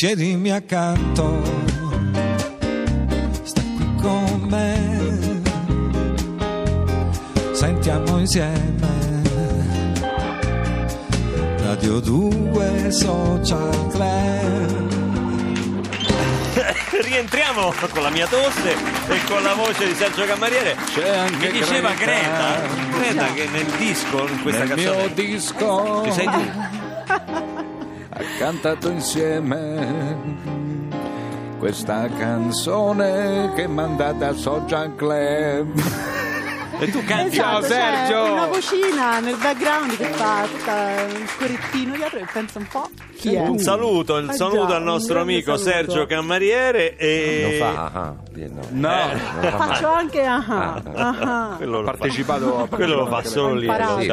[0.00, 1.42] Siedimi accanto,
[3.42, 5.42] sta qui con me,
[7.50, 9.22] sentiamo insieme.
[11.64, 14.88] Radio 2 Social Club.
[17.02, 18.76] Rientriamo con la mia tosse
[19.08, 20.76] e con la voce di Sergio Cammariere.
[20.94, 22.98] C'è anche Mi diceva Greta, Greta.
[23.00, 27.66] Greta che nel disco, in questa Nel mio canzone, disco ci sei tu.
[28.18, 30.16] ha cantato insieme
[31.58, 35.80] questa canzone che mandata a Social Club.
[36.80, 38.32] E tu canti Ciao, Esatto, c'è Sergio!
[38.32, 43.34] una vocina nel background che fa tutta un correttino dietro e pensa un po' chi
[43.34, 43.40] è.
[43.40, 45.70] un saluto, il Eh saluto già, al nostro un amico saluto.
[45.90, 48.60] Sergio Cammariere e Non fa, ah, ah, eh, no.
[48.70, 49.12] No, Eh.
[49.16, 49.66] Non lo fa mai.
[49.66, 51.90] Faccio anche ah, ah, quello lo fa.
[51.96, 54.06] partecipato a Quello lo fa solo lì, c'ha, Sì,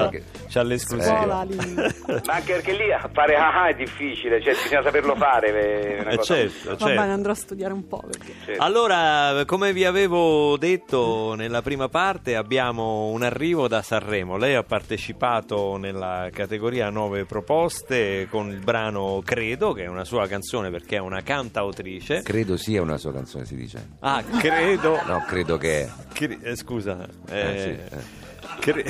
[0.56, 1.44] c'ha l'esclusiva.
[1.44, 1.56] lì.
[1.56, 5.50] Ma anche perché lì a fare ah ah è difficile, cioè bisogna saperlo fare.
[5.98, 6.86] È una Eh, cosa- certo, Va certo.
[6.86, 8.64] bene, andrò a studiare un po' perché certo.
[8.64, 14.38] Allora, come vi avevo detto nella prima parte, abbiamo un arrivo da Sanremo.
[14.38, 20.28] Lei ha partecipato nella categoria Nove Proposte con il brano Credo, che è una sua
[20.28, 22.22] canzone perché è una cantautrice.
[22.22, 23.88] Credo sia una sua canzone, si dice.
[24.00, 25.00] Ah, credo.
[25.06, 25.90] No, credo che...
[26.14, 28.60] Cre- eh, scusa, eh, Eh, sì, eh.
[28.62, 28.84] cre-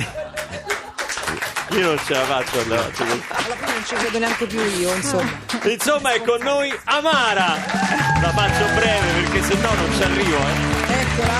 [1.70, 2.60] io non ce la faccio.
[2.60, 2.82] andare.
[2.82, 5.30] Alla fine non ci credo neanche più io, insomma.
[5.64, 7.54] Insomma, è con noi Amara.
[8.22, 10.36] La faccio breve perché se no non ci arrivo.
[10.36, 11.00] eh.
[11.00, 11.34] Eccola.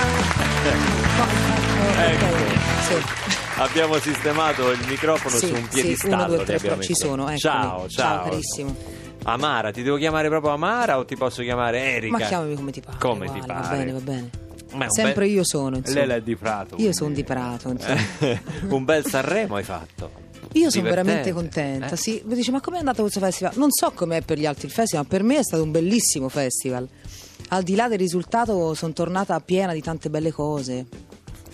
[1.99, 2.25] Ecco.
[2.25, 3.25] Ok, sì.
[3.59, 6.15] Abbiamo sistemato il microfono Sì, su un sì, piedistallo.
[6.15, 7.39] uno, due, tre, abbiamo ci sono, eccomi.
[7.39, 7.89] Ciao, ciao.
[7.89, 8.75] Ciao, carissimo.
[9.23, 12.17] Amara, ti devo chiamare proprio Amara o ti posso chiamare Erika?
[12.17, 12.97] Ma chiamami come ti pare.
[12.99, 13.77] Come guarda, ti Va pare?
[13.77, 14.29] bene, va bene.
[14.71, 16.05] Un Sempre bel- io sono, insomma.
[16.05, 16.75] lei è di Prato.
[16.77, 17.99] Io sono di Prato, insomma.
[18.75, 20.25] un bel Sanremo hai fatto.
[20.53, 21.97] Io sono veramente contenta, Eh?
[21.97, 22.21] sì.
[22.25, 23.53] Mi dice, ma com'è andato questo festival?
[23.57, 26.29] Non so com'è per gli altri il festival, ma per me è stato un bellissimo
[26.29, 26.87] festival.
[27.49, 30.85] Al di là del risultato sono tornata piena di tante belle cose.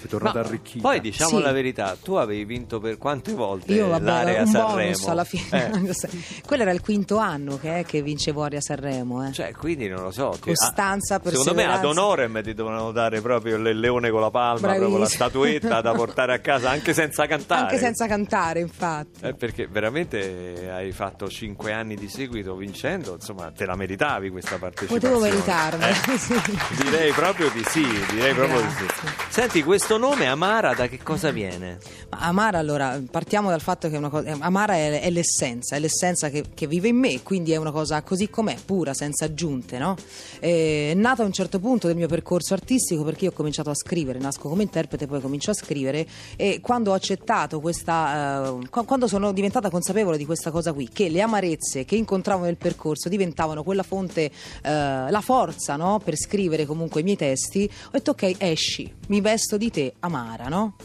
[0.04, 0.82] Sei tornato No, arricchito.
[0.82, 1.42] Poi diciamo Sì.
[1.42, 4.76] la verità, tu avevi vinto per quante volte Io vabbè, l'area un Sanremo?
[4.92, 5.72] bonus alla fine.
[5.74, 9.26] Eh, Quello era il quinto anno che, è che vincevo Aria Sanremo.
[9.28, 9.32] Eh.
[9.32, 10.36] Cioè, quindi non lo so.
[10.40, 14.60] Costanza, ah, Secondo me ad honorem ti dovevano dare proprio il leone con la palma,
[14.60, 15.30] proprio la Bravissimo.
[15.30, 17.62] statuetta da portare a casa anche senza cantare.
[17.62, 19.24] Anche senza cantare, infatti.
[19.26, 24.58] Eh, perché veramente hai fatto cinque anni di seguito vincendo, insomma, te la meritavi questa
[24.58, 25.16] partecipazione.
[25.16, 25.84] Potevo meritarmi.
[25.86, 26.42] Eh, sì.
[26.84, 28.84] direi proprio di sì, direi proprio di sì.
[28.86, 29.10] Grazie.
[29.30, 31.78] Senti, questo nome Amara da che cosa viene?
[32.10, 35.76] Ma Amara, allora, partiamo dal fatto che è una cosa, eh, Amara è, è l'essenza,
[35.76, 39.26] è l'essenza che, che vive in me, quindi è una cosa così com'è, pura, senza
[39.26, 39.96] aggiunte, no?
[40.40, 43.70] Eh, È nata a un certo punto del mio percorso artistico perché io ho cominciato
[43.70, 46.06] a scrivere, nasco come interprete, poi comincio a scrivere
[46.36, 50.90] e quando ho accettato questa, eh, qua- quando sono diventata consapevole di questa cosa qui,
[50.92, 54.32] che le amarezze che incontravo nel percorso diventavano quella fonte,
[54.62, 56.00] eh, la forza, no?
[56.04, 60.50] Per scrivere comunque i miei testi, ho detto ok, esci, mi vesto di te, Amara,
[60.50, 60.76] no?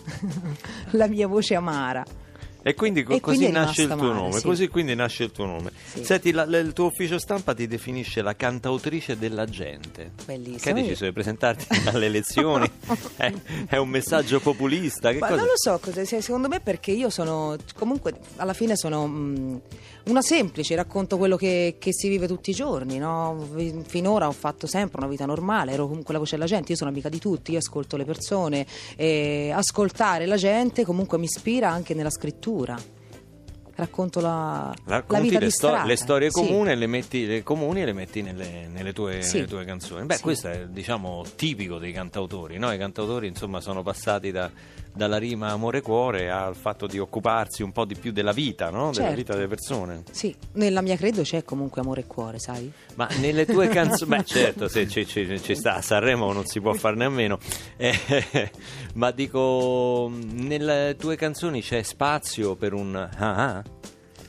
[0.92, 2.04] la mia voce amara.
[2.60, 4.42] E quindi co- E così quindi è nasce il tuo male, nome, sì.
[4.42, 5.70] così quindi nasce il tuo nome.
[5.92, 6.04] Sì.
[6.04, 10.10] Senti, la- la- il tuo ufficio stampa ti definisce la cantautrice della gente.
[10.26, 10.74] Bellissimo.
[10.74, 12.70] Che dici, se presentarti alle elezioni?
[13.16, 13.32] è,
[13.68, 15.10] è un messaggio populista?
[15.12, 15.38] Che Ma cosa?
[15.40, 19.60] non lo so, cosa- se- secondo me perché io sono, comunque alla fine sono mh,
[20.04, 23.48] una semplice, racconto quello che, che si vive tutti i giorni, no?
[23.86, 26.90] Finora ho fatto sempre una vita normale, ero comunque la voce della gente, io sono
[26.90, 28.66] amica di tutti, io ascolto le persone,
[29.52, 32.46] ascoltare la gente comunque mi ispira anche nella scrittura.
[33.74, 36.40] Racconto la, la Racconti vita le, di sto- le storie Sì.
[36.40, 39.36] comuni, le metti, le comuni e le metti nelle, nelle tue, Sì.
[39.36, 40.04] nelle tue canzoni.
[40.04, 40.22] Beh, Sì.
[40.22, 42.72] questo è diciamo tipico dei cantautori, no?
[42.72, 44.50] I cantautori insomma sono passati da-
[44.94, 48.90] dalla rima amore cuore al fatto di occuparsi un po' di più della vita, no?
[48.90, 49.14] Della Certo.
[49.14, 50.02] vita delle persone.
[50.10, 52.70] Sì, nella mia credo c'è comunque amore e cuore, sai?
[52.96, 56.60] Ma nelle tue canzoni, beh certo, se ci, ci- ci sta, a Sanremo non si
[56.60, 57.38] può farne a meno,
[57.76, 58.50] Eh,
[58.94, 63.08] ma dico, nelle tue canzoni c'è spazio per un ah
[63.56, 63.62] ah?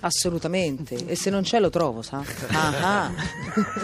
[0.01, 2.23] Assolutamente, e se non c'è lo trovo, sa?
[2.51, 3.11] Ah,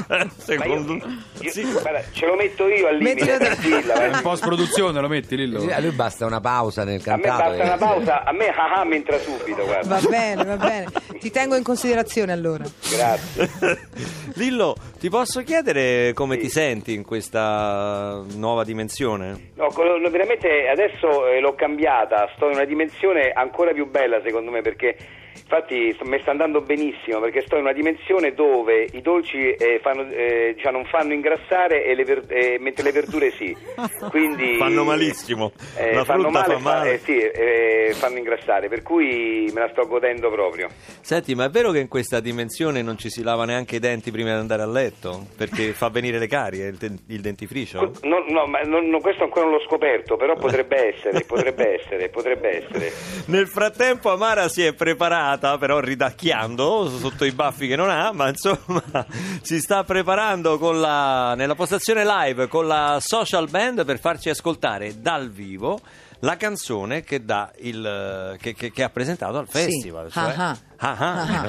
[0.10, 0.28] ah.
[0.38, 1.64] Secondo io- Sì.
[1.70, 4.06] guarda, ce lo metto io al limite, tranquilla.
[4.08, 4.22] In eh.
[4.22, 5.68] post produzione lo metti Lillo?
[5.72, 7.50] A lui basta una pausa nel A me cantato.
[7.58, 10.00] basta una pausa, a me ah ah mi entra subito, guarda.
[10.00, 10.86] Va bene, va bene.
[11.20, 12.64] Ti tengo in considerazione allora.
[12.90, 13.50] Grazie.
[14.36, 16.42] Lillo, ti posso chiedere come Sì.
[16.42, 19.52] ti senti in questa nuova dimensione?
[19.56, 19.68] No,
[20.10, 24.96] veramente adesso eh, l'ho cambiata, sto in una dimensione ancora più bella secondo me perché
[25.38, 30.08] Infatti mi sta andando benissimo perché sto in una dimensione dove i dolci eh, fanno,
[30.10, 33.56] eh, cioè non fanno ingrassare e le ver- eh, mentre le verdure sì.
[34.10, 35.52] Quindi, Fanno malissimo.
[35.76, 36.94] Eh, La fanno frutta male, fa male.
[36.94, 40.70] eh, sì, eh, fanno ingrassare, per cui me la sto godendo proprio.
[41.02, 44.12] Senti, ma è vero che in questa dimensione non ci si lava neanche i denti
[44.12, 45.28] prima di andare a letto?
[45.38, 47.92] Perché fa venire le carie il, den- il dentifricio?
[48.04, 52.10] No, no, ma non- non- questo ancora non l'ho scoperto, però potrebbe essere, potrebbe essere,
[52.10, 52.92] potrebbe essere.
[53.28, 55.25] Nel frattempo Amara si è preparata,
[55.60, 58.82] però ridacchiando sotto i baffi che non ha, ma insomma
[59.42, 65.02] si sta preparando con la, nella postazione live con la social band per farci ascoltare
[65.02, 65.80] dal vivo
[66.20, 69.58] la canzone che, dà il, che, che- che ha presentato al Sì.
[69.60, 70.12] festival.
[70.12, 71.46] cioè- Ah, Ah, ah.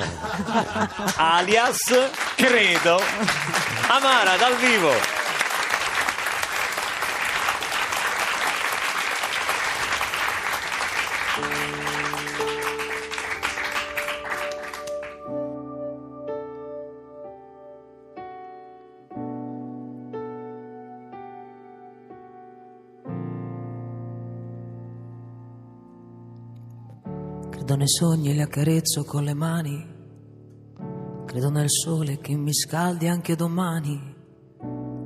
[1.36, 1.78] alias
[2.36, 3.00] credo
[3.88, 4.90] Amara dal vivo
[27.56, 29.82] Credo nei sogni e li accarezzo con le mani.
[31.24, 34.14] Credo nel sole che mi scaldi anche domani.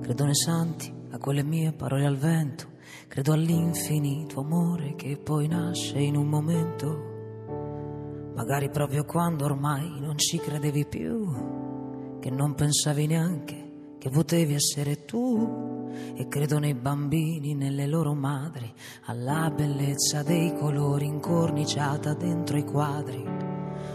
[0.02, 2.67] Credo nei santi, a quelle mie parole al vento.
[3.06, 8.32] Credo all'infinito amore che poi nasce in un momento.
[8.35, 12.19] Magari proprio quando ormai non ci credevi più.
[12.19, 15.69] Che non pensavi neanche che potevi essere tu.
[16.14, 18.72] E credo nei bambini, nelle loro madri,
[19.06, 23.25] alla bellezza dei colori incorniciata dentro i quadri,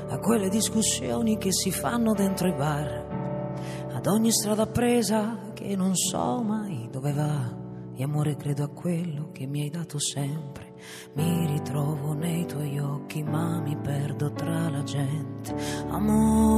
[0.08, 5.96] a quelle discussioni che si fanno dentro i bar, ad ogni strada presa che non
[5.96, 7.64] so mai dove va.
[7.98, 10.74] E amore credo a quello che mi hai dato sempre.
[11.14, 15.56] Mi ritrovo nei tuoi occhi, ma mi perdo tra la gente.
[15.88, 16.55] Amore.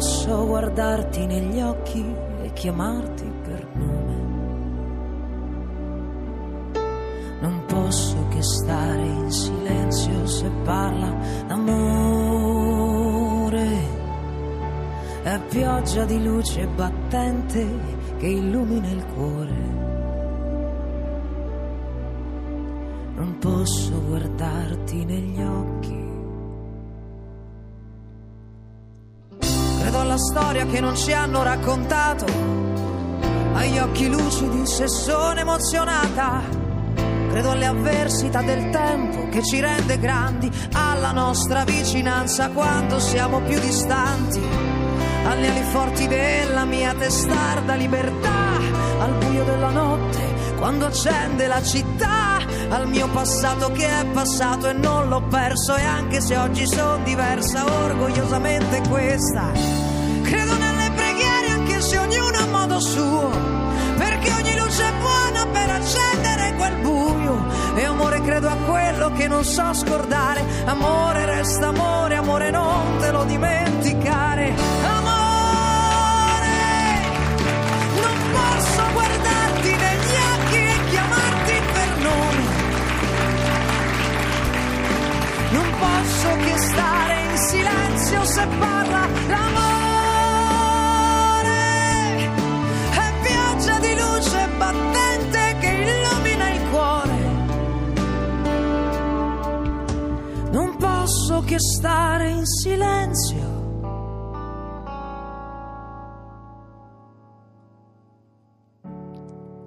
[0.00, 2.02] Posso guardarti negli occhi
[2.42, 4.16] e chiamarti per nome.
[7.40, 11.14] Non posso che stare in silenzio se parla
[11.48, 12.88] d'amore.
[15.22, 17.66] È pioggia di luce battente
[18.16, 19.58] che illumina il cuore.
[23.16, 25.79] Non posso guardarti negli occhi.
[30.30, 32.24] Storia che non ci hanno raccontato,
[33.52, 36.42] agli occhi lucidi se sono emozionata.
[37.30, 43.58] Credo alle avversità del tempo che ci rende grandi, alla nostra vicinanza quando siamo più
[43.58, 44.40] distanti,
[45.24, 48.56] alle ali forti della mia testarda libertà,
[49.00, 52.38] al buio della notte quando accende la città,
[52.68, 55.74] al mio passato che è passato e non l'ho perso.
[55.74, 59.79] E anche se oggi sono diversa, orgogliosamente questa.
[60.30, 63.30] Credo nelle preghiere anche se ognuno a modo suo,
[63.98, 67.44] perché ogni luce è buona per accendere quel buio.
[67.74, 73.10] E amore credo a quello che non so scordare, amore resta amore, amore non te
[73.10, 74.54] lo dimenticare.
[74.84, 76.48] Amore,
[78.00, 82.42] non posso guardarti negli occhi e chiamarti per nome.
[85.50, 89.69] Non posso che stare in silenzio se parla l'amore.
[94.60, 97.18] Battente che illumina il cuore.
[100.50, 103.48] Non posso che stare in silenzio.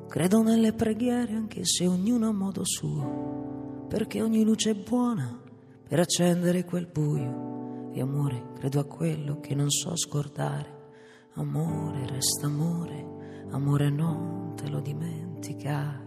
[0.08, 5.42] Credo nelle preghiere anche se ognuno a modo suo, perché ogni luce è buona
[5.88, 7.90] per accendere quel buio.
[7.94, 10.82] E amore, credo a quello che non so scordare.
[11.34, 13.23] Amore, resta amore,
[13.54, 16.02] amore non te lo dimenticare.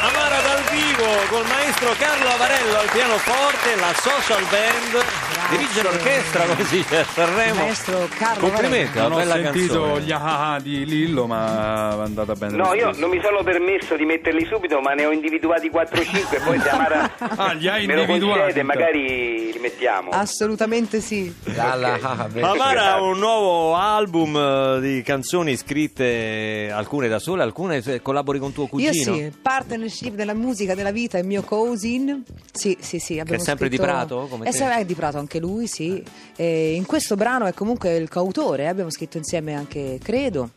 [0.00, 5.21] Amara dal vivo col maestro Carlo Avarello al pianoforte, la social band,
[5.56, 7.54] dirige l'orchestra come si dice a Sanremo.
[7.54, 10.00] Maestro Carlo Complimenti, Non una ho bella sentito canzone.
[10.02, 12.56] gli ah ah di Lillo, ma è andata bene.
[12.56, 16.60] No, io non mi sono permesso di metterli subito, ma ne ho individuati 4-5, poi
[16.60, 20.10] se Amara Ah, li hai me lo individuati, concede, magari li mettiamo.
[20.10, 21.32] Assolutamente sì.
[21.44, 22.40] Dalla, ah, beh.
[22.40, 28.52] Amara ha un nuovo album eh, di canzoni scritte, alcune da sola, alcune collabori con
[28.52, 29.14] tuo Io cugino.
[29.14, 32.22] sì, partnership della musica, della vita, il mio cousin.
[32.52, 33.18] Sì, sì, sì.
[33.18, 36.02] abbiamo sempre di scritto- Prato, come È sempre di Prato anche lui, sì.
[36.36, 40.50] E in questo brano è comunque il coautore, eh, abbiamo scritto insieme anche Credo.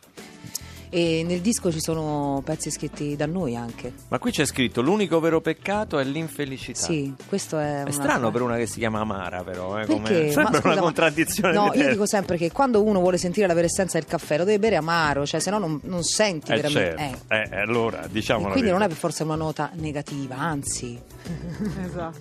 [0.89, 3.91] e nel disco ci sono pezzi scritti da noi anche.
[4.07, 6.79] Ma qui c'è scritto l'unico vero peccato è l'infelicità.
[6.85, 7.79] Sì, questo è...
[7.79, 9.77] È una- strano per una che si chiama Amara, però.
[9.81, 10.31] Eh, come- Perché?
[10.31, 11.53] Sembra Ma scusa, una contraddizione.
[11.53, 14.45] No, io dico sempre che quando uno vuole sentire la vera essenza del caffè lo
[14.45, 16.95] deve bere amaro, cioè se no non, non senti Eh, veramente.
[16.97, 17.33] certo.
[17.33, 17.49] eh.
[17.57, 20.97] Eh, allora, diciamo quindi non è per forza una nota negativa, anzi.
[21.85, 22.19] Esatto.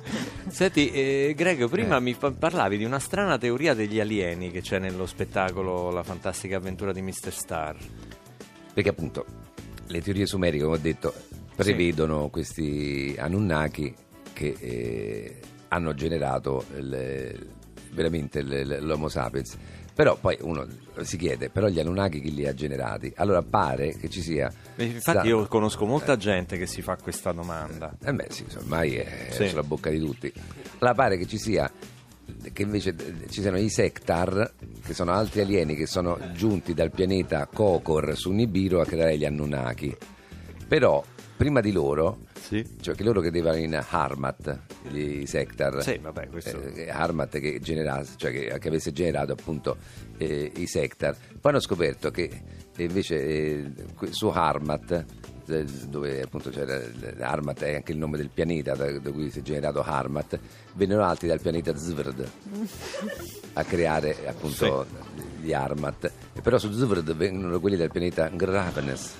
[0.48, 4.78] Senti, eh, Greg, prima mi pa- parlavi di una strana teoria degli alieni che c'è
[4.78, 7.32] nello spettacolo La fantastica avventura di Mr.
[7.32, 7.76] Star.
[8.72, 9.24] Perché appunto
[9.86, 11.12] le teorie sumeriche, come ho detto,
[11.54, 13.94] prevedono questi Anunnaki
[14.32, 17.46] che eh, hanno generato il-
[17.90, 19.56] veramente il- l'Homo sapiens.
[19.94, 20.66] Però poi uno
[21.02, 23.12] si chiede, però gli Anunnaki chi li ha generati?
[23.16, 24.52] Allora pare che ci sia...
[24.74, 27.94] E Infatti sta- io conosco molta gente che si fa questa domanda.
[28.04, 29.48] Eh beh sì, ormai è Sì.
[29.48, 30.32] sulla bocca di tutti.
[30.78, 31.70] Allora pare che ci sia
[32.52, 34.52] che invece eh, ci siano i Sectar,
[34.84, 39.24] che sono altri alieni che sono giunti dal pianeta Kokor su Nibiru a creare gli
[39.24, 39.94] Anunnaki.
[40.66, 41.04] Però
[41.36, 42.62] prima di loro, Sì.
[42.80, 44.58] cioè che loro credevano in Harmat,
[44.92, 45.82] i Sectar.
[45.82, 46.60] Sì, vabbè, questo...
[46.60, 49.78] Eh, Harmat che, generasse, cioè che, che avesse generato appunto
[50.18, 51.16] eh, i Sectar.
[51.40, 52.42] Poi hanno scoperto che
[52.76, 53.72] eh, invece eh,
[54.10, 55.04] su Harmat,
[55.46, 56.80] eh, dove appunto c'era
[57.20, 60.38] Harmat è anche il nome del pianeta da, da cui si è generato Harmat,
[60.74, 62.30] vennero altri dal pianeta Zverd
[63.54, 64.86] a creare appunto
[65.44, 66.10] gli Harmat.
[66.32, 69.14] E però su Zverd vennero quelli del pianeta Gravenes.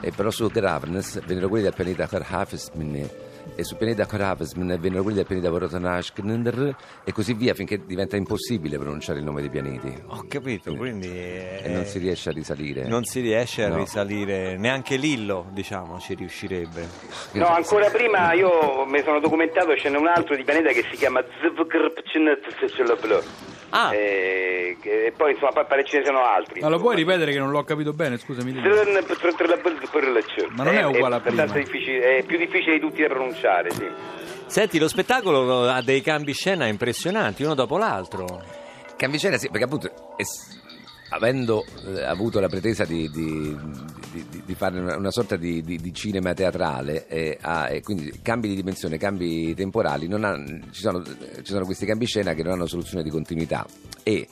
[0.00, 5.16] E però su Gravenes vennero quelli del pianeta Karhafesmine e sul pianeta Karhafesmine vennero quelli
[5.18, 10.24] del pianeta Vorotanashknender e così via finché diventa impossibile pronunciare il nome dei pianeti Ho
[10.28, 11.08] capito, quindi...
[11.08, 12.86] eh, e non si riesce a risalire.
[12.86, 13.76] non si riesce a No.
[13.76, 16.86] risalire, neanche Lillo, diciamo, ci riuscirebbe.
[17.32, 20.96] No, ancora prima io mi sono documentato, ce n'è un altro di pianeta che si
[20.96, 23.22] chiama Zvgrpchnetchlbl.
[23.70, 23.92] Ah.
[23.94, 26.60] Eh, che- e poi insomma pa- pare ce ne siano altri.
[26.62, 28.52] Ma lo puoi ripetere che non l'ho capito bene, scusami.
[30.54, 31.44] Ma non è uguale a prima.
[31.44, 33.37] Difficile, è più difficile di tutti da pronunciare,
[33.70, 33.88] sì.
[34.46, 38.42] Senti, lo spettacolo ha dei cambi scena impressionanti, uno dopo l'altro.
[38.96, 40.56] Cambicena sì, perché appunto es-
[41.10, 43.56] avendo eh, avuto la pretesa di, di-
[44.12, 47.80] di- di- di fare una, una sorta di, di- di cinema teatrale eh, ha- e
[47.82, 50.36] quindi cambi di dimensione, cambi temporali, non ha-
[50.70, 51.12] ci, sono, ci
[51.44, 53.64] sono questi cambi scena che non hanno soluzione di continuità
[54.02, 54.26] e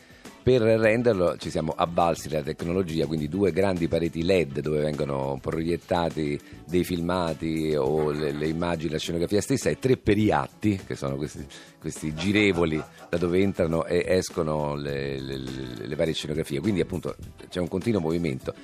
[0.47, 6.39] per renderlo ci siamo avvalsi della tecnologia, quindi due grandi pareti LED dove vengono proiettati
[6.65, 11.45] dei filmati o le, le immagini, la scenografia stessa e tre periatti, che sono questi,
[11.81, 15.37] questi girevoli da dove entrano e escono le, le-
[15.85, 17.17] le- varie scenografie, quindi appunto
[17.49, 18.55] c'è un continuo movimento.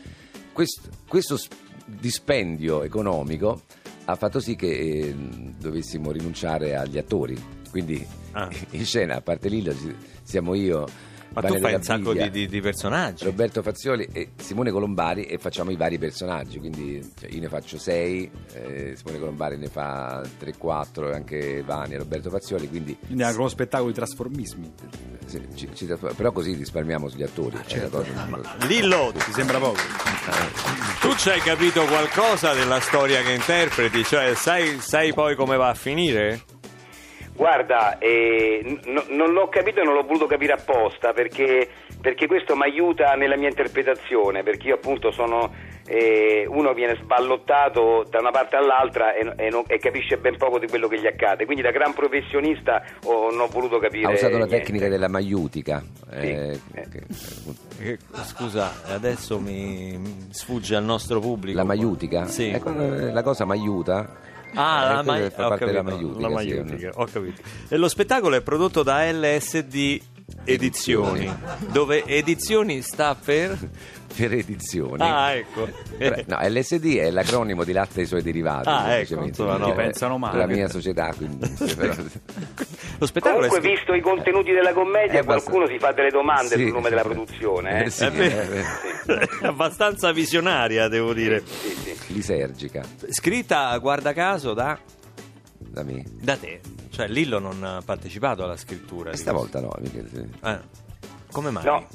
[0.53, 1.37] Questo, questo
[1.85, 3.62] dispendio economico
[4.05, 5.15] ha fatto sì che eh,
[5.59, 7.37] dovessimo rinunciare agli attori,
[7.73, 8.49] quindi Ah.
[8.71, 9.75] in scena, a parte Lillo,
[10.23, 11.11] siamo io.
[11.35, 13.25] Ma tu Valerio fai un sacco di, di- di personaggi.
[13.25, 17.79] Roberto Fazioli e Simone Colombari e facciamo i vari personaggi, quindi cioè, io ne faccio
[17.79, 23.23] sei, eh, Simone Colombari ne fa 3-4 e anche Vani e Roberto Fazioli, quindi Quindi
[23.23, 24.73] è uno spettacolo di trasformismi.
[24.83, 25.87] eh, sì, ci- ci-
[26.17, 27.57] però così risparmiamo sugli attori.
[27.67, 29.79] è una cosa- Lillo, Ti sembra poco?
[31.01, 34.05] tu ci hai capito qualcosa della storia che interpreti?
[34.05, 36.43] Cioè, sai, sai poi come va a finire?
[37.35, 41.67] Guarda, eh, n- non l'ho capito e non l'ho voluto capire apposta perché,
[42.01, 45.51] perché questo mi aiuta nella mia interpretazione, perché io appunto sono
[45.85, 50.59] eh, uno viene sballottato da una parte all'altra e, e non- e capisce ben poco
[50.61, 54.07] di quello che gli accade, quindi da gran professionista ho- non ho voluto capire.
[54.07, 54.59] Ha usato la niente.
[54.59, 55.83] tecnica della maiutica.
[56.12, 56.91] eh, Sì.
[56.91, 57.05] che-
[57.81, 61.57] Eh, Scusa, adesso mi mi sfugge al nostro pubblico.
[61.59, 62.27] la maiutica?
[62.27, 62.51] Sì.
[62.51, 64.31] Ecco, eh, la cosa maiuta.
[64.54, 66.26] Ah, eh, la fa della maiutica.
[66.28, 67.42] sì, maiutica, ho capito.
[67.68, 70.00] E lo spettacolo è prodotto da LSD
[70.45, 71.33] Edizioni,
[71.71, 73.57] dove Edizioni sta per...
[74.17, 75.01] per edizioni.
[75.03, 75.69] Ah, ecco.
[76.27, 78.69] No, LSD è l'acronimo di latte e i suoi derivati.
[78.69, 79.29] Ah, ecco, semplicemente.
[79.43, 80.39] insomma, no, eh, pensano male.
[80.39, 81.49] La mia società, quindi.
[81.77, 81.95] però-
[82.99, 85.93] Lo spettacolo Comunque, è scritto- visto i contenuti della commedia, Eh, basta- qualcuno si fa
[85.93, 86.89] delle domande Sì, sul nome sì.
[86.91, 87.83] della produzione.
[87.83, 87.87] Eh?
[87.87, 88.53] Eh, sì, è vero.
[88.53, 91.43] eh, È abbastanza visionaria, devo dire.
[91.47, 92.12] Sì, sì.
[92.12, 94.79] Lisergica, Scritta, guarda caso, da,
[95.59, 96.05] da me.
[96.21, 96.61] da te.
[96.93, 99.11] Cioè, Lillo non ha partecipato alla scrittura.
[99.11, 100.11] di Stavolta no, mica- sì.
[100.11, 100.47] questo.
[100.47, 100.59] Eh,
[101.33, 101.65] Come mai?
[101.65, 101.87] No.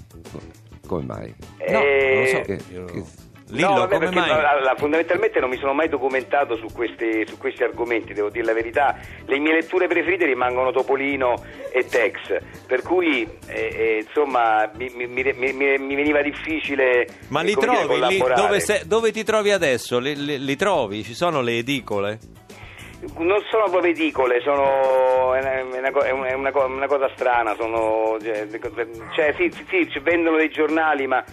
[0.88, 1.36] come mai?
[1.70, 2.42] No, non lo so.
[2.42, 3.04] Che- Io- che-
[3.50, 4.30] Lillo, no, vabbè, come perché mai?
[4.32, 8.52] allora, fondamentalmente non mi sono mai documentato su questi, su questi argomenti, devo dire la
[8.54, 8.98] verità.
[9.26, 15.08] Le mie letture preferite rimangono Topolino e Tex, per cui eh, eh, insomma mi, mi-
[15.08, 18.00] mi- mi- mi veniva difficile Ma eh, li come dire, trovi?
[18.02, 18.42] Collaborare.
[18.42, 20.00] dove, se- dove ti trovi adesso?
[20.00, 21.04] Li, li- li trovi?
[21.04, 22.20] Ci sono le edicole?
[23.18, 27.10] Non sono proprio edicole, sono, è, una, è una è una- una co- una cosa
[27.16, 28.48] strana, sono, cioè,
[29.14, 31.24] cioè, sì, sì, sì, ci vendono dei giornali, ma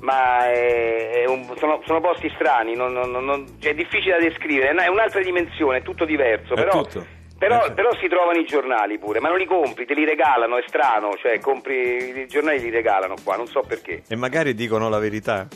[0.00, 4.24] ma è- è un- sono, sono posti strani, non- non- non- cioè, è difficile da
[4.26, 7.06] descrivere, è un'altra dimensione, è tutto diverso, È però, tutto.
[7.38, 7.72] però- Eh, sì.
[7.72, 11.12] però si trovano i giornali pure, ma non li compri, te li regalano, è strano,
[11.18, 14.02] cioè compri i giornali li regalano qua, non so perché.
[14.08, 15.46] E magari dicono la verità.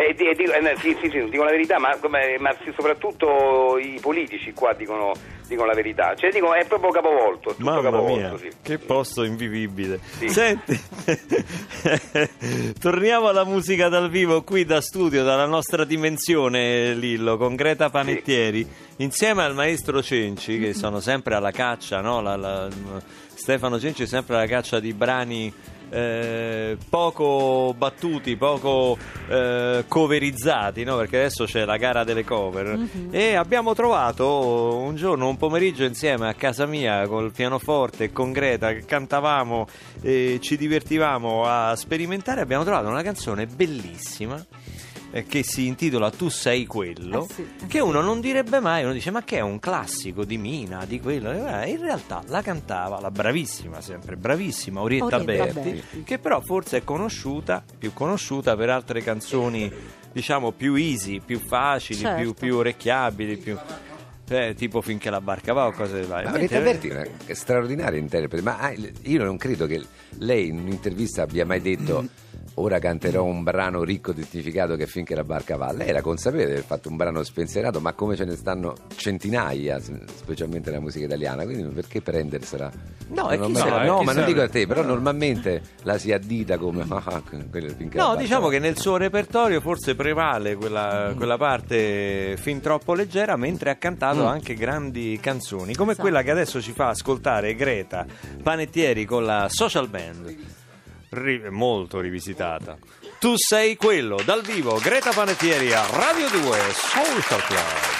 [0.00, 1.90] Eh, di- dico- eh, sì, sì, sì, dicono la verità, ma,
[2.38, 5.12] ma sì, soprattutto i politici qua dicono,
[5.46, 8.48] dicono la verità, cioè dicono è proprio capovolto, è tutto Mamma capovolto, mia, sì.
[8.62, 10.00] che posto invivibile.
[10.18, 10.28] Sì.
[10.30, 10.80] Senti,
[12.80, 18.66] torniamo alla musica dal vivo qui da studio, dalla nostra dimensione, Lillo, con Greta Panettieri,
[18.96, 22.20] insieme al maestro Cenci, che sono sempre alla caccia, no?
[22.22, 22.68] La- la-
[23.34, 25.52] Stefano Cenci è sempre alla caccia di brani
[25.90, 28.96] eh, poco battuti, poco
[29.28, 30.96] eh, coverizzati, no?
[30.96, 32.88] perché adesso c'è la gara delle cover.
[33.10, 38.32] E abbiamo trovato un giorno, un pomeriggio insieme a casa mia col pianoforte e con
[38.32, 39.66] Greta che cantavamo
[40.00, 42.40] e ci divertivamo a sperimentare.
[42.40, 44.44] Abbiamo trovato una canzone bellissima.
[45.12, 48.84] Eh, Che si intitola Tu sei quello, Eh sì, eh che uno non direbbe mai,
[48.84, 53.00] uno dice ma che è un classico di Mina, di quello, in realtà la cantava
[53.00, 56.02] la bravissima, sempre bravissima Orietta, Orietta Berti, Berti.
[56.04, 59.72] che però forse è conosciuta, più conosciuta per altre canzoni
[60.12, 62.20] diciamo più easy, più facili, Certo.
[62.20, 63.56] più, più orecchiabili, più...
[64.28, 66.24] eh, tipo finché la barca va o cose del genere.
[66.24, 69.80] Ma Orietta Berti è una straordinaria interprete, ma ah, io non credo che
[70.18, 72.08] lei in un'intervista abbia mai detto
[72.60, 75.72] ora canterò un brano ricco di significato che finché la barca va.
[75.72, 79.80] Lei era consapevole di aver fatto un brano spensierato, ma come ce ne stanno centinaia,
[79.80, 82.70] specialmente nella musica italiana, quindi perché prendersela?
[83.08, 85.98] No, e Non chissà, me- e no, ma non dico a te, però normalmente la
[85.98, 87.22] si addita come ah,
[87.92, 88.50] No, diciamo va.
[88.50, 94.24] che nel suo repertorio forse prevale quella, quella parte fin troppo leggera, mentre ha cantato
[94.26, 96.06] anche grandi canzoni, come Esatto.
[96.08, 98.06] quella che adesso ci fa ascoltare Greta
[98.42, 100.34] Panettieri con la Social Band,
[101.10, 102.76] ri- molto rivisitata.
[103.18, 107.99] Tu sei quello, dal vivo, Greta Panettieri a Radio 2, Social Club.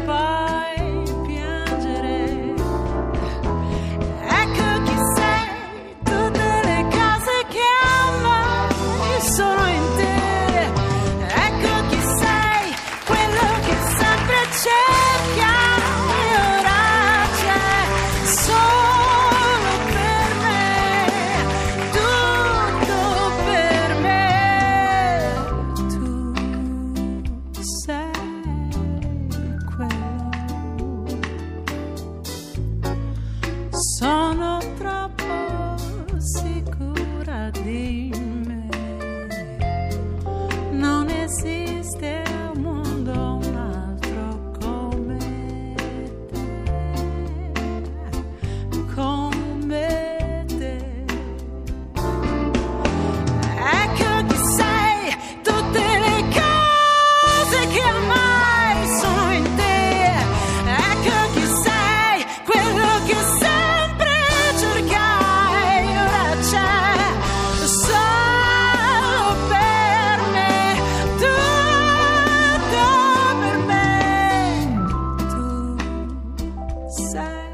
[77.01, 77.50] Tu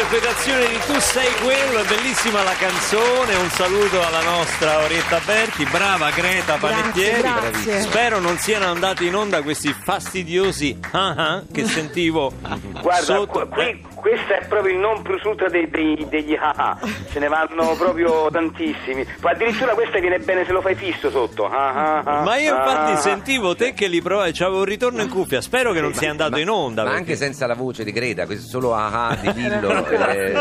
[0.00, 5.64] interpretazione di Tu sei quello, è bellissima la canzone, un saluto alla nostra Orietta Berti,
[5.66, 7.20] brava Greta Panettieri.
[7.20, 7.82] grazie.
[7.82, 12.32] Spero non siano andati in onda questi fastidiosi ah ah che sentivo
[12.80, 13.46] Guarda, sotto.
[13.46, 16.78] qu- qui, questo è proprio il non plus ultra dei- dei- degli haha,
[17.10, 19.06] ce ne vanno proprio tantissimi.
[19.20, 21.46] Ma addirittura questa viene bene se lo fai fisso sotto.
[21.46, 22.96] Ah, ah, ah, Ma io ah, infatti ah.
[22.96, 26.38] sentivo te che li provavi, c'avevo un ritorno in cuffia, spero che non sia andato
[26.38, 26.82] in onda.
[26.82, 29.86] Ma perché- anche senza la voce di Greta, questo solo ah di Lillo.
[29.86, 30.32] eh,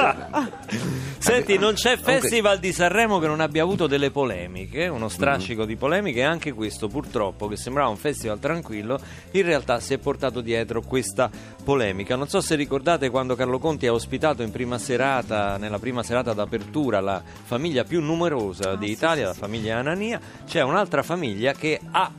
[1.19, 5.09] Senti, non c'è Festival di Sanremo che non abbia avuto delle polemiche, uno Mm.
[5.09, 8.97] strascico di polemiche, e anche questo purtroppo, che sembrava un festival tranquillo,
[9.31, 11.29] in realtà si è portato dietro questa
[11.63, 12.15] polemica.
[12.15, 16.33] Non so se ricordate quando Carlo Conti ha ospitato in prima serata, nella prima serata
[16.33, 22.12] d'apertura, la famiglia più numerosa d'Italia, la famiglia Anania, c'è un'altra famiglia che ha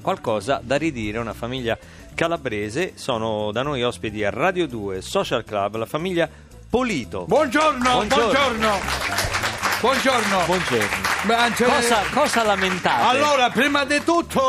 [0.00, 1.78] qualcosa da ridire, una famiglia
[2.14, 6.28] calabrese, sono da noi ospiti a Radio 2 Social Club, la famiglia
[6.68, 7.24] Polito.
[7.26, 8.24] Buongiorno, Buongiorno.
[8.24, 9.55] buongiorno.
[9.86, 10.46] Buongiorno.
[10.46, 11.74] Buongiorno.
[11.74, 13.04] Cosa, cosa lamentate?
[13.16, 14.40] Allora, prima di tutto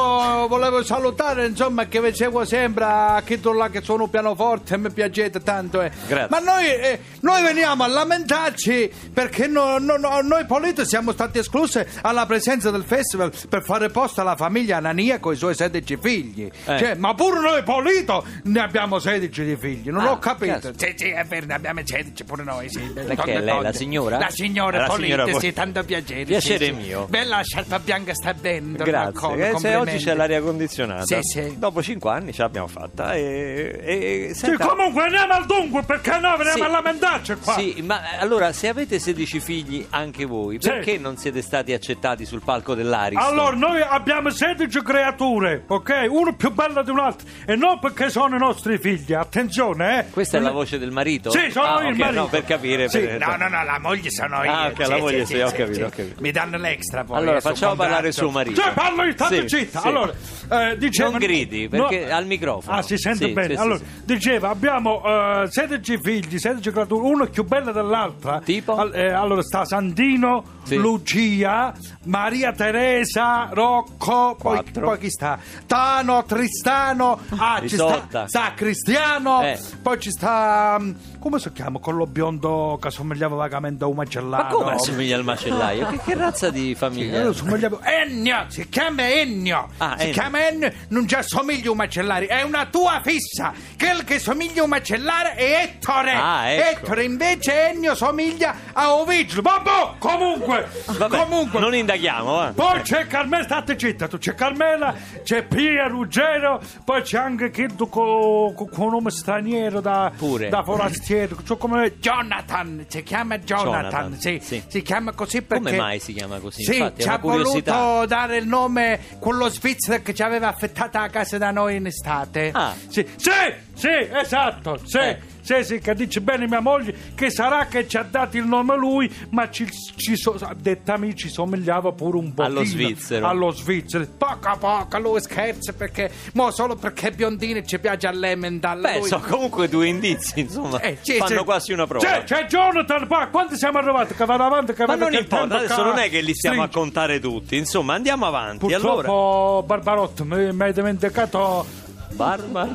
[0.48, 4.78] volevo salutare, insomma, che vi seguo sempre a chi tu là che sono pianoforte e
[4.80, 5.82] mi piacete tanto.
[5.82, 5.92] eh.
[6.08, 6.28] Grazie.
[6.32, 11.38] Ma noi, eh, noi veniamo a lamentarci perché no- no- no- noi politici siamo stati
[11.38, 15.98] esclusi alla presenza del festival per fare posto alla famiglia Anania con i suoi 16
[16.02, 16.50] figli.
[16.66, 16.78] Eh.
[16.80, 20.54] Cioè, ma pure noi polito ne abbiamo 16 di figli, non Ah, ho capito.
[20.54, 20.74] cazzo.
[20.78, 22.80] Sì, sì, è vero, ne abbiamo 16 pure noi, sì.
[22.80, 24.18] Perché lei, la signora?
[24.18, 26.24] La signora La signora Pol- sì, tanto piacere.
[26.26, 26.72] Piacere sì, sì.
[26.72, 27.06] mio.
[27.10, 28.78] Bella sciarpa bianca sta bene.
[28.78, 31.06] Grazie, eh, se oggi c'è l'aria condizionata.
[31.06, 31.56] Sì, sì.
[31.58, 33.14] Dopo cinque anni ce l'abbiamo fatta.
[33.14, 36.64] E, e- Sì, senta- comunque andiamo al dunque, perché no, veniamo Sì.
[36.64, 37.54] a lamentarci qua.
[37.54, 40.70] Sì, ma allora se avete 16 figli anche voi, Sì.
[40.70, 43.26] perché non siete stati accettati sul palco dell'Ariston?
[43.32, 46.06] Allora, noi abbiamo 16 creature, ok?
[46.10, 47.28] Uno più bello di un altro.
[47.46, 50.10] E non perché sono i nostri figli, attenzione, eh.
[50.10, 51.30] Questa è la voce del marito?
[51.32, 52.22] Sì, sono Ah, io il ok, marito.
[52.22, 52.90] no, per capire.
[52.90, 54.52] Sì, per- no, no, no, la moglie sono io.
[54.52, 55.82] Ah, ok, Sì, la sì, moglie sì, sei, ho sì, capito, sì.
[55.84, 56.22] ho capito.
[56.22, 57.18] Mi danno l'extra poi.
[57.18, 58.62] Allora, eh, facciamo parlare suo marito.
[58.62, 59.80] Cioè, parlo io, Sì, zitta.
[59.82, 59.88] sì.
[59.88, 60.14] Allora,
[60.52, 61.10] eh, dicevo...
[61.12, 62.78] Non gridi, perché al microfono.
[62.78, 63.48] Ah, si sente Sì, bene.
[63.50, 63.86] sì, sì, allora, sì.
[64.06, 68.40] diceva, abbiamo eh, 16 figli, 16 creature, uno più bello dell'altra.
[68.44, 68.76] Tipo?
[68.76, 70.76] Al- eh, allora, sta Sandino, Sì.
[70.76, 71.74] Lucia,
[72.06, 75.40] Maria Teresa, Rocco, poi, poi chi sta?
[75.66, 79.60] Tano, Tristano, ah, ci sta, sta Cristiano, Eh.
[79.82, 80.82] poi ci sta...
[81.20, 81.80] come si chiama?
[81.80, 84.58] Quello biondo che somigliava vagamente a un macellato.
[84.58, 85.88] Ma come assomiglia al macellaio?
[85.88, 87.22] Che, che razza di famiglia?
[87.22, 89.70] Io somigliavo Ennio, si chiama Ennio.
[89.78, 90.14] Ah, si Ennio.
[90.14, 93.54] chiama Ennio, non ci assomiglia a un macellare, è una tua fissa.
[93.78, 96.12] Quel che somiglia a un macellare è Ettore.
[96.14, 96.80] Ah, ecco.
[96.86, 99.42] Ettore invece Ennio somiglia a Ovidio.
[99.42, 101.60] Vabbè, comunque, Vabbè, comunque.
[101.60, 102.52] non indaghiamo, eh.
[102.52, 107.66] Poi c'è Carmela, state zitta, tu c'è Carmela, c'è Pia Ruggero, poi c'è anche chi
[107.90, 110.50] con un nome straniero da, Pure.
[110.50, 110.64] da
[111.08, 114.64] forastiero, cioè come Jonathan, si chiama Jonathan, Jonathan, sì, sì.
[114.68, 115.64] si chiama così perché...
[115.64, 116.64] Come mai si chiama così?
[116.64, 117.78] Sì, Infatti, ci ha curiosità.
[117.78, 121.86] voluto dare il nome quello svizzero che ci aveva affettata a casa da noi in
[121.86, 122.52] estate.
[122.54, 122.74] Ah.
[122.88, 123.32] Sì, sì,
[123.74, 124.98] sì, esatto, sì.
[124.98, 125.36] Eh.
[125.48, 128.76] Sì, sì, che dice bene mia moglie che sarà che ci ha dato il nome
[128.76, 132.44] lui, ma ci, ci so, dettami ci somigliava pure un po'.
[132.44, 133.26] Allo svizzero.
[133.26, 134.06] Allo svizzero.
[134.18, 138.82] Poco poco, lui scherza perché, mo solo perché è biondino ci piace all'emendal.
[138.82, 140.82] Beh, lui- sono comunque due indizi, insomma.
[140.82, 141.44] Eh, sì, fanno sì.
[141.46, 142.06] quasi una prova.
[142.06, 144.16] C'è, c'è Jonathan qua, quando siamo arrivati?
[144.16, 146.78] Che vado avanti, che Ma non importa, adesso non è che li stiamo a stringe.
[146.90, 147.56] contare tutti.
[147.56, 148.66] Insomma, andiamo avanti.
[148.66, 151.66] Purtroppo, Allora, Barbarotto, mi, mi hai dimenticato
[152.10, 152.68] Barba.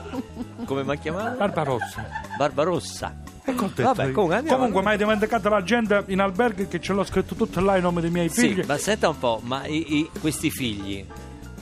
[0.65, 1.37] Come mi ha chiamato?
[1.37, 2.22] Barbarossa.
[2.37, 3.15] Barbarossa.
[3.45, 7.03] Ecco, Vabbè, comunque andiamo Comunque mi hai dimenticato la gente in albergo che ce l'ho
[7.05, 8.65] scritto tutto là i nomi dei miei Sì, figli.
[8.65, 11.05] ma senta un po', ma i- i- questi figli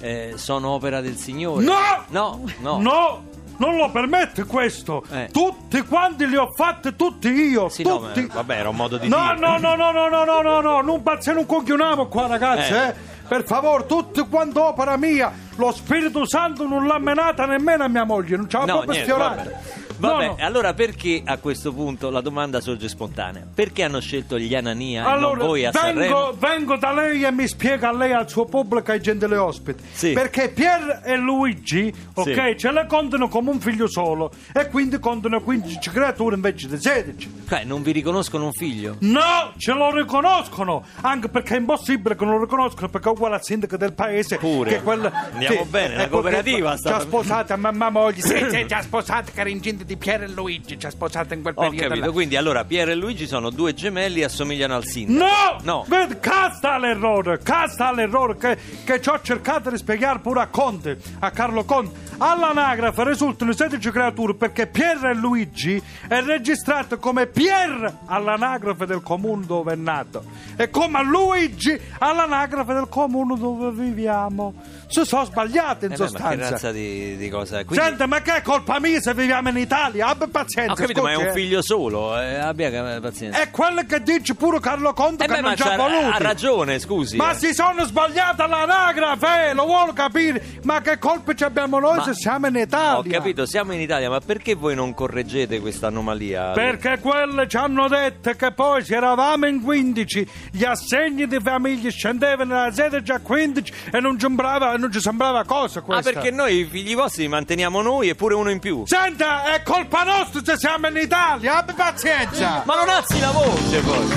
[0.01, 1.65] eh, sono opera del Signore?
[1.65, 1.75] No!
[2.09, 2.81] No, no.
[2.81, 3.23] No!
[3.57, 5.05] Non lo permette questo!
[5.11, 5.29] Eh.
[5.33, 7.69] Tutti quanti li ho fatti tutti io!
[7.71, 8.27] Sì, no, tutti!
[8.27, 9.39] ma- vabbè, era un modo di no, dire.
[9.39, 12.89] no, no, no, no, no, no, no, no, non pazze non conchiuniamo qua ragazzi, Eh.
[12.89, 12.95] eh.
[13.27, 18.05] Per favore, tutti quanto opera mia, lo Spirito Santo non l'ha menata nemmeno a mia
[18.05, 19.43] moglie, non ci ha No, proprio niente, sfiorata.
[19.45, 19.59] vabbè.
[20.01, 20.37] No, Vabbè, no.
[20.41, 23.47] allora perché a questo punto la domanda sorge spontanea?
[23.55, 26.01] Perché hanno scelto gli Anania e Allora, non voi a Sanremo?
[26.01, 29.35] vengo, vengo da lei e mi spiega a lei al suo pubblico e ai gentili
[29.37, 29.83] ospiti.
[29.93, 30.13] Sì.
[30.13, 32.57] Perché Pier e Luigi, ok, Sì.
[32.59, 37.43] ce le contano come un figlio solo e quindi contano 15 creature invece di 16.
[37.49, 38.97] Cioè, non vi riconoscono un figlio?
[39.01, 43.35] No, ce lo riconoscono, anche perché è impossibile che non lo riconoscano perché è uguale
[43.37, 44.39] al sindaco del paese.
[44.39, 44.71] Pure.
[44.71, 48.37] Che quel, Andiamo bene, una ecco che cooperativa Ci ha sposato a mamma moglie, sì,
[48.51, 51.43] sì, ci ha sposato che era incinta di Piero e Luigi ci ha sposato in
[51.43, 51.89] quel Ho periodo.
[51.89, 52.13] capito, là.
[52.13, 55.27] quindi allora Piero e Luigi sono due gemelli e assomigliano al sindaco.
[55.65, 55.85] No!
[55.89, 56.17] No.
[56.21, 61.31] Casta l'errore, casta l'errore che, che ci ho cercato di spiegare pure a Conte, a
[61.33, 62.09] Carlo Conte.
[62.19, 69.45] All'anagrafe risultano 16 creature perché Pier e Luigi è registrato come Pier all'anagrafe del comune
[69.47, 70.23] dove è nato
[70.57, 74.55] e come Luigi all'anagrafe del comune dove viviamo.
[74.87, 76.51] Si sono sbagliati in Eh beh, ma che sostanza.
[76.51, 77.65] razza di, di cosa è?
[77.65, 79.80] Quindi- Senta, ma che è colpa mia se viviamo in Italia?
[79.85, 80.73] Abbi pazienza.
[80.73, 81.35] Ho capito, ma è scusi, un eh.
[81.35, 83.41] figlio solo, eh, abbia pazienza.
[83.41, 86.07] È quello che dice pure Carlo Conte Eh che beh, non ci ha voluto.
[86.07, 87.17] ha ragione, scusi.
[87.17, 87.35] Ma eh.
[87.35, 90.43] si sono sbagliate all'anagrafe, lo vuole capire?
[90.65, 92.99] Ma che colpe ci abbiamo noi Ma- se siamo in Italia?
[92.99, 96.51] Ho capito, siamo in Italia, ma perché voi non correggete questa anomalia?
[96.53, 101.91] Perché quelle ci hanno detto che poi se eravamo in 15 gli assegni di famiglia
[101.91, 106.13] scendevano da 16 a 15 e non, sembrava, non ci sembrava cosa Ah, questa.
[106.13, 108.83] perché noi i figli vostri li manteniamo noi e pure uno in più.
[108.87, 112.63] Senta, è colpa nostra se siamo in Italia, abbi pazienza!
[112.67, 114.09] Ma non alzi la voce poi!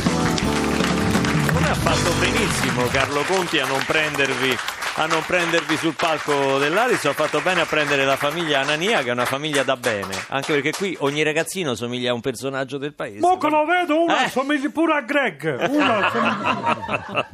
[1.54, 4.58] Non ha fatto benissimo Carlo Conti a non prendervi
[4.96, 9.10] a non prendervi sul palco dell'Aris ha fatto bene a prendere la famiglia Anania che
[9.10, 12.94] è una famiglia da bene anche perché qui ogni ragazzino somiglia a un personaggio del
[12.94, 14.26] paese Mo che lo vedo, uno Eh.
[14.26, 15.68] assomiglia pure a Greg.
[15.70, 15.96] Uno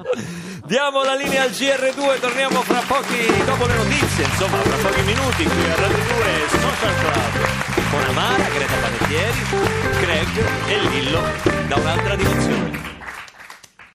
[0.65, 5.43] Diamo la linea al GR2, torniamo fra pochi, dopo le notizie, insomma, fra pochi minuti
[5.43, 6.03] qui a Radio 2
[6.47, 9.39] Social Club con Amara, Greta Panettieri,
[10.01, 10.27] Greg
[10.67, 11.21] e Lillo
[11.67, 12.88] da un'altra dimensione.